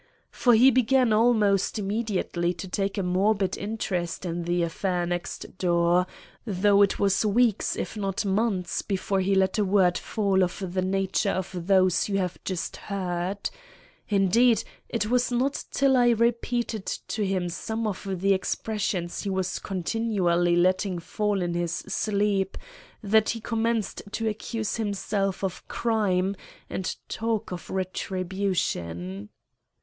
For 0.31 0.55
he 0.55 0.71
began 0.71 1.13
almost 1.13 1.77
immediately 1.77 2.55
to 2.55 2.67
take 2.67 2.97
a 2.97 3.03
morbid 3.03 3.55
interest 3.55 4.25
in 4.25 4.45
the 4.45 4.63
affair 4.63 5.05
next 5.05 5.59
door, 5.59 6.07
though 6.43 6.81
it 6.81 6.97
was 6.97 7.23
weeks, 7.23 7.75
if 7.75 7.95
not 7.95 8.25
months, 8.25 8.81
before 8.81 9.19
he 9.19 9.35
let 9.35 9.59
a 9.59 9.63
word 9.63 9.99
fall 9.99 10.41
of 10.41 10.73
the 10.73 10.81
nature 10.81 11.29
of 11.29 11.67
those 11.67 12.09
you 12.09 12.17
have 12.17 12.43
just 12.43 12.77
heard. 12.77 13.47
Indeed 14.09 14.63
it 14.89 15.05
was 15.05 15.31
not 15.31 15.65
till 15.69 15.95
I 15.95 16.09
repeated 16.09 16.87
to 16.87 17.23
him 17.23 17.47
some 17.47 17.85
of 17.85 18.07
the 18.09 18.33
expressions 18.33 19.21
he 19.21 19.29
was 19.29 19.59
continually 19.59 20.55
letting 20.55 20.97
fall 20.97 21.43
in 21.43 21.53
his 21.53 21.73
sleep, 21.87 22.57
that 23.03 23.29
he 23.29 23.39
commenced 23.39 24.01
to 24.13 24.27
accuse 24.27 24.77
himself 24.77 25.43
of 25.43 25.67
crime 25.67 26.35
and 26.71 26.95
talk 27.07 27.51
of 27.51 27.69
retribution." 27.69 29.29